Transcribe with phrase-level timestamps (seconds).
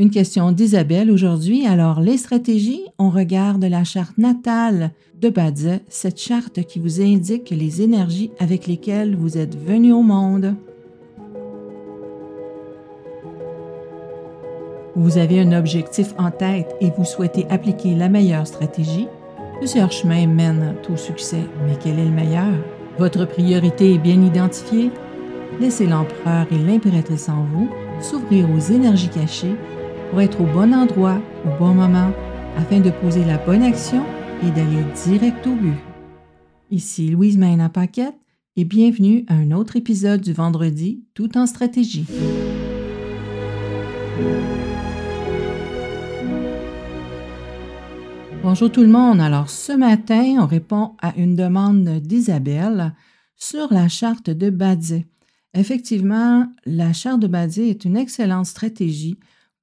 [0.00, 1.66] Une question d'Isabelle aujourd'hui.
[1.66, 7.50] Alors, les stratégies, on regarde la charte natale de Badze, cette charte qui vous indique
[7.50, 10.54] les énergies avec lesquelles vous êtes venu au monde.
[14.96, 19.06] Vous avez un objectif en tête et vous souhaitez appliquer la meilleure stratégie.
[19.58, 22.54] Plusieurs chemins mènent au succès, mais quel est le meilleur?
[22.98, 24.90] Votre priorité est bien identifiée?
[25.60, 27.68] Laissez l'empereur et l'impératrice en vous
[28.00, 29.56] s'ouvrir aux énergies cachées
[30.10, 32.12] pour être au bon endroit au bon moment
[32.56, 34.04] afin de poser la bonne action
[34.42, 35.78] et d'aller direct au but.
[36.70, 38.16] Ici Louise Maina Paquette
[38.56, 42.06] et bienvenue à un autre épisode du vendredi tout en stratégie.
[48.42, 49.20] Bonjour tout le monde.
[49.20, 52.94] Alors ce matin, on répond à une demande d'Isabelle
[53.36, 55.06] sur la charte de Badzé.
[55.54, 59.18] Effectivement, la charte de Badzé est une excellente stratégie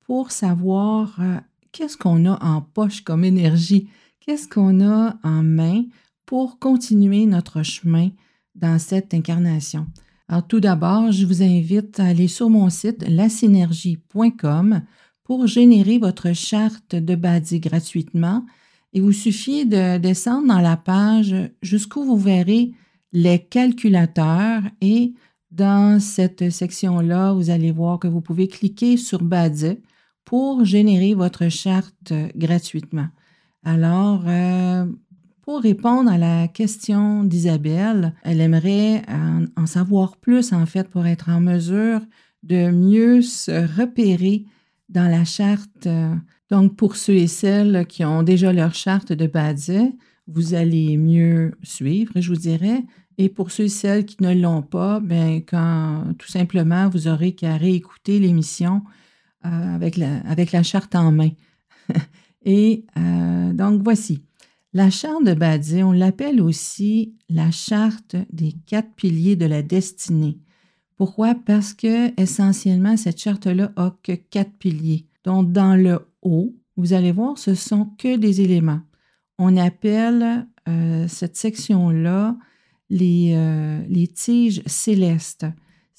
[0.07, 1.37] pour savoir euh,
[1.71, 3.89] qu'est-ce qu'on a en poche comme énergie,
[4.21, 5.83] qu'est-ce qu'on a en main
[6.25, 8.09] pour continuer notre chemin
[8.55, 9.85] dans cette incarnation?
[10.29, 14.81] Alors tout d'abord, je vous invite à aller sur mon site lasynergie.com
[15.23, 18.45] pour générer votre charte de Badi gratuitement.
[18.93, 22.71] Il vous suffit de descendre dans la page jusqu'où vous verrez
[23.11, 25.13] les calculateurs et
[25.51, 29.77] dans cette section-là, vous allez voir que vous pouvez cliquer sur Badi
[30.27, 33.07] pour générer votre charte gratuitement.
[33.63, 34.85] Alors, euh,
[35.41, 39.03] pour répondre à la question d'Isabelle, elle aimerait
[39.55, 42.01] en, savoir plus, en fait, pour être en mesure
[42.43, 44.43] de mieux se repérer
[44.89, 45.87] dans la charte.
[46.49, 49.71] Donc, pour ceux et celles qui ont déjà leur charte de Badze,
[50.27, 52.83] vous allez mieux suivre, je vous dirais.
[53.17, 57.31] Et pour ceux et celles qui ne l'ont pas, bien, quand tout simplement, vous aurez
[57.31, 58.81] qu'à réécouter l'émission
[59.47, 61.29] euh, avec, la, charte en main.
[62.45, 64.23] Et euh, donc voici.
[64.73, 70.37] La charte de Badi, on l'appelle aussi la charte des quatre piliers de la destinée.
[70.97, 71.35] Pourquoi?
[71.35, 75.07] Parce que essentiellement, cette charte-là a que quatre piliers.
[75.23, 78.81] Donc, dans le haut, vous allez voir, ce sont que des éléments.
[79.37, 82.35] On appelle euh, cette section-là
[82.89, 85.45] les tiges célestes.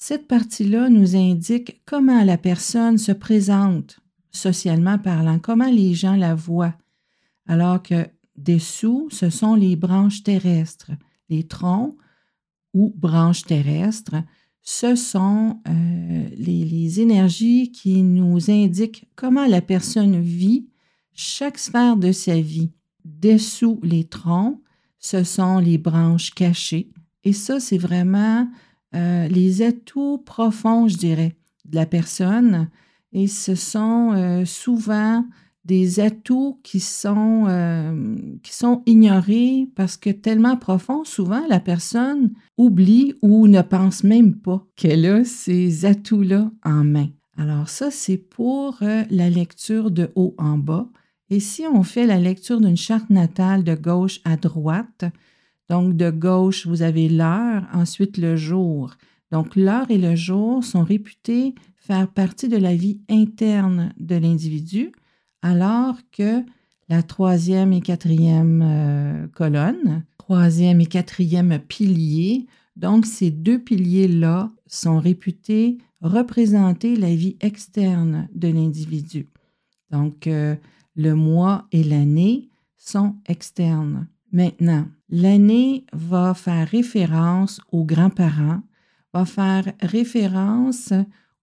[0.01, 3.99] Cette partie-là nous indique comment la personne se présente
[4.31, 6.73] socialement parlant, comment les gens la voient,
[7.47, 8.07] alors que
[8.37, 10.91] dessous, ce sont les branches terrestres.
[11.27, 11.95] Les troncs
[12.73, 14.15] ou branches terrestres,
[14.61, 20.69] ce sont euh, les, les, énergies qui nous indiquent comment la personne vit
[21.13, 22.71] chaque sphère de sa vie.
[23.03, 24.61] Dessous les troncs,
[24.97, 26.89] ce sont les branches cachées.
[27.25, 28.47] Et ça, c'est vraiment
[28.95, 31.35] euh, les atouts profonds, je dirais,
[31.65, 32.69] de la personne.
[33.13, 35.25] Et ce sont euh, souvent
[35.65, 42.31] des atouts qui sont, euh, qui sont ignorés parce que tellement profonds, souvent la personne
[42.57, 47.09] oublie ou ne pense même pas qu'elle a ces atouts-là en main.
[47.37, 50.89] Alors ça, c'est pour la lecture de haut en bas.
[51.29, 55.05] Et si on fait la lecture d'une charte natale de gauche à droite,
[55.69, 58.95] donc, de gauche, vous avez l'heure, ensuite le jour.
[59.31, 64.91] Donc, l'heure et le jour sont réputés faire partie de la vie interne de l'individu,
[65.41, 66.43] alors que
[66.87, 74.99] la troisième et quatrième euh, colonne, troisième et quatrième pilier, donc ces deux piliers-là sont
[74.99, 79.27] réputés représenter la vie externe de l'individu.
[79.91, 80.55] Donc, euh,
[80.95, 84.07] le mois et l'année sont externes.
[84.31, 88.61] Maintenant, l'année va faire référence aux grands-parents,
[89.13, 90.93] va faire référence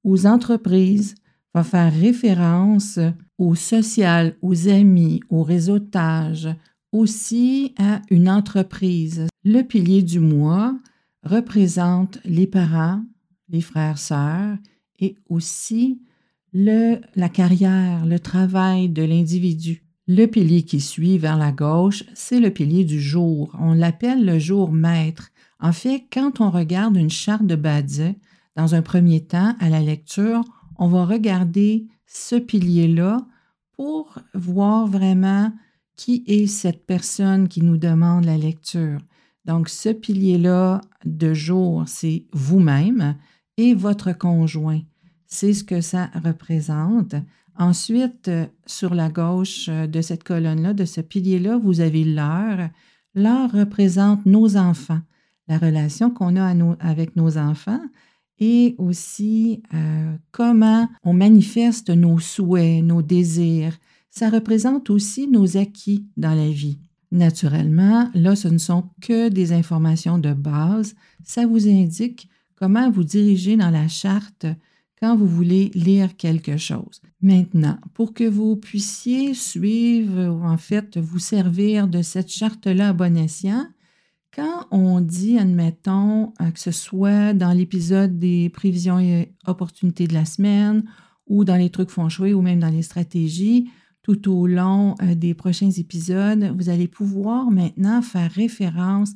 [0.05, 1.17] aux entreprises,
[1.53, 2.99] va faire référence
[3.39, 6.49] au social, aux amis, au réseautage,
[6.93, 9.27] aussi à une entreprise.
[9.45, 10.79] Le pilier du mois
[11.23, 13.03] représente les parents,
[13.49, 14.57] les frères, sœurs
[14.99, 16.01] et aussi
[16.53, 19.86] le, la carrière, le travail de l'individu.
[20.09, 23.51] Le pilier qui suit vers la gauche, c'est le pilier du jour.
[23.59, 25.31] On l'appelle le jour maître.
[25.59, 28.15] En fait, quand on regarde une charte de Badze,
[28.55, 30.45] dans un premier temps, à la lecture,
[30.79, 33.27] on va regarder ce pilier-là
[33.73, 35.53] pour voir vraiment
[35.97, 39.01] qui est cette personne qui nous demande la lecture.
[39.45, 43.17] Donc, ce pilier-là de jour, c'est vous-même
[43.57, 44.83] et votre conjoint.
[45.37, 47.15] C'est ce que ça représente.
[47.59, 52.71] Ensuite, euh, sur la gauche euh, de cette colonne-là, de ce pilier-là, vous avez l'heure.
[53.15, 55.03] L'heure représente nos enfants,
[55.47, 57.83] la relation qu'on a avec nos enfants.
[58.39, 63.77] et aussi euh, comment on manifeste nos souhaits, nos désirs.
[64.09, 66.79] Ça représente aussi nos acquis dans la vie.
[67.13, 70.95] Naturellement, là, ce ne sont que des informations de base.
[71.25, 74.47] Ça vous indique comment vous diriger dans la charte
[75.01, 77.01] quand vous voulez lire quelque chose.
[77.21, 82.93] Maintenant, pour que vous puissiez suivre ou en fait vous servir de cette charte-là à
[82.93, 83.67] bon escient,
[84.35, 90.15] quand on dit, admettons, euh, que ce soit dans l'épisode des prévisions et opportunités de
[90.15, 90.85] la semaine
[91.27, 93.71] ou dans les trucs font ou même dans les stratégies,
[94.03, 99.15] tout au long euh, des prochains épisodes, vous allez pouvoir maintenant faire référence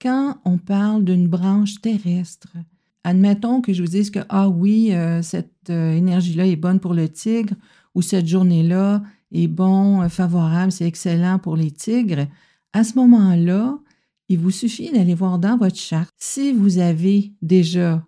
[0.00, 2.56] quand on parle d'une branche terrestre.
[3.04, 7.08] Admettons que je vous dise que, ah oui, euh, cette énergie-là est bonne pour le
[7.08, 7.54] tigre
[7.94, 9.02] ou cette journée-là
[9.32, 12.26] est bon, favorable, c'est excellent pour les tigres.
[12.72, 13.78] À ce moment-là,
[14.28, 18.02] il vous suffit d'aller voir dans votre charte si vous avez déjà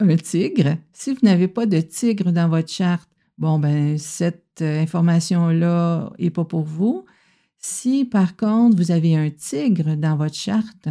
[0.00, 0.76] un tigre.
[0.92, 3.08] Si vous n'avez pas de tigre dans votre charte,
[3.38, 7.04] bon, ben, cette euh, information-là n'est pas pour vous.
[7.58, 10.88] Si par contre vous avez un tigre dans votre charte,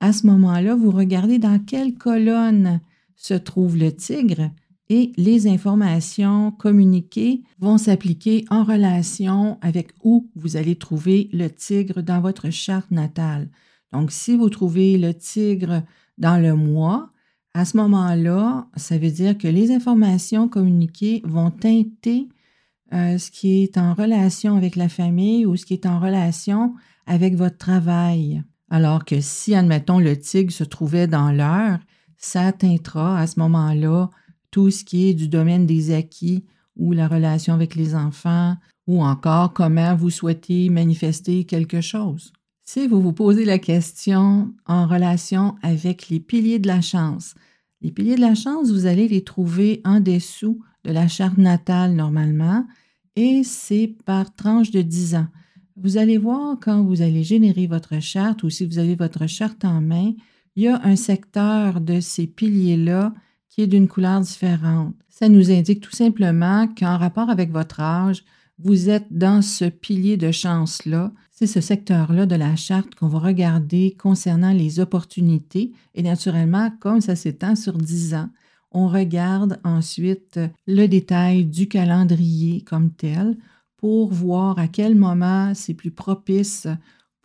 [0.00, 2.80] à ce moment-là, vous regardez dans quelle colonne
[3.16, 4.50] se trouve le tigre
[4.88, 12.02] et les informations communiquées vont s'appliquer en relation avec où vous allez trouver le tigre
[12.02, 13.48] dans votre charte natale.
[13.92, 15.82] Donc, si vous trouvez le tigre
[16.18, 17.12] dans le mois,
[17.54, 22.28] à ce moment-là, ça veut dire que les informations communiquées vont teinter
[22.92, 26.74] euh, ce qui est en relation avec la famille ou ce qui est en relation
[27.06, 28.42] avec votre travail.
[28.70, 31.80] Alors que si, admettons, le tigre se trouvait dans l'heure,
[32.16, 34.10] ça teintera à ce moment-là
[34.50, 36.44] tout ce qui est du domaine des acquis
[36.76, 38.56] ou la relation avec les enfants
[38.86, 42.32] ou encore comment vous souhaitez manifester quelque chose.
[42.62, 47.34] Si vous vous posez la question en relation avec les piliers de la chance,
[47.80, 51.94] les piliers de la chance, vous allez les trouver en dessous de la charte natale
[51.94, 52.64] normalement
[53.16, 55.26] et c'est par tranche de 10 ans.
[55.82, 59.64] Vous allez voir quand vous allez générer votre charte ou si vous avez votre charte
[59.64, 60.12] en main,
[60.54, 63.14] il y a un secteur de ces piliers-là
[63.48, 64.94] qui est d'une couleur différente.
[65.08, 68.24] Ça nous indique tout simplement qu'en rapport avec votre âge,
[68.58, 71.12] vous êtes dans ce pilier de chance-là.
[71.30, 75.72] C'est ce secteur-là de la charte qu'on va regarder concernant les opportunités.
[75.94, 78.28] Et naturellement, comme ça s'étend sur 10 ans,
[78.70, 83.38] on regarde ensuite le détail du calendrier comme tel
[83.80, 86.66] pour voir à quel moment c'est plus propice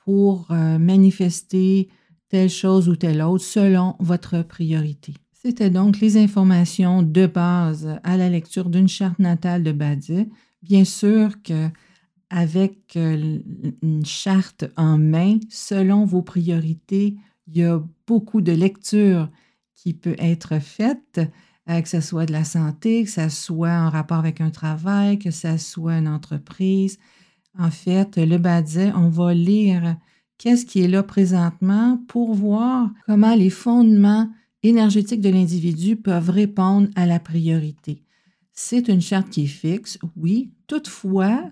[0.06, 1.90] pour euh, manifester
[2.30, 5.14] telle chose ou telle autre selon votre priorité.
[5.34, 10.30] C'était donc les informations de base à la lecture d'une charte natale de Badie.
[10.62, 13.40] Bien sûr qu'avec euh,
[13.82, 17.18] une charte en main, selon vos priorités,
[17.48, 19.30] il y a beaucoup de lectures
[19.76, 21.20] qui peut être faite,
[21.70, 25.18] euh, que ce soit de la santé, que ce soit en rapport avec un travail,
[25.18, 27.00] que ce soit une entreprise.
[27.58, 29.96] En fait, le Badze, on va lire
[30.38, 34.30] qu'est-ce qui est là présentement pour voir comment les fondements
[34.64, 38.04] énergétiques de l'individu peuvent répondre à la priorité.
[38.52, 40.52] C'est une charte qui est fixe, oui.
[40.68, 41.52] Toutefois,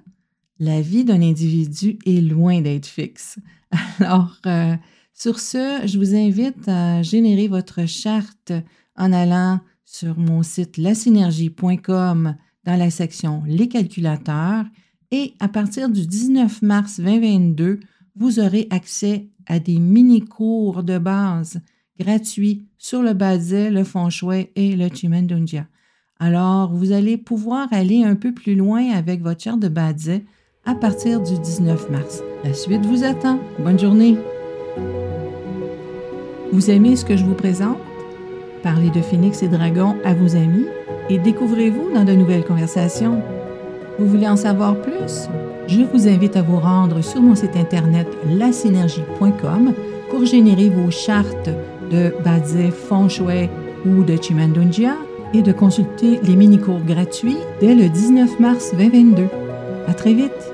[0.59, 3.39] la vie d'un individu est loin d'être fixe.
[3.99, 4.75] Alors, euh,
[5.13, 8.53] sur ce, je vous invite à générer votre charte
[8.95, 9.59] en allant
[9.93, 12.35] sur mon site lasynergie.com
[12.65, 14.65] dans la section Les calculateurs
[15.11, 17.79] et à partir du 19 mars 2022,
[18.15, 21.61] vous aurez accès à des mini-cours de base
[21.99, 25.67] gratuits sur le Bazet, le shui et le Chimendunjia.
[26.19, 30.21] Alors, vous allez pouvoir aller un peu plus loin avec votre charte de Badze
[30.65, 32.23] à partir du 19 mars.
[32.43, 33.39] La suite vous attend.
[33.59, 34.17] Bonne journée.
[36.51, 37.77] Vous aimez ce que je vous présente?
[38.63, 40.65] Parlez de Phoenix et Dragon à vos amis
[41.09, 43.21] et découvrez-vous dans de nouvelles conversations.
[43.99, 45.27] Vous voulez en savoir plus?
[45.67, 49.73] Je vous invite à vous rendre sur mon site internet lasynergie.com
[50.09, 51.49] pour générer vos chartes
[51.91, 53.49] de Badze, Feng Shui
[53.85, 54.95] ou de Chimandunjia
[55.33, 59.27] et de consulter les mini-cours gratuits dès le 19 mars 2022.
[59.87, 60.52] À très vite!